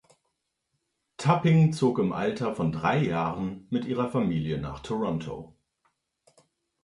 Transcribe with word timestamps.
Tapping 1.17 1.73
zog 1.73 1.99
im 1.99 2.11
Alter 2.11 2.55
von 2.55 2.71
drei 2.71 2.97
Jahren 3.03 3.67
mit 3.69 3.85
ihrer 3.85 4.09
Familie 4.09 4.59
nach 4.59 4.79
Toronto. 4.79 5.55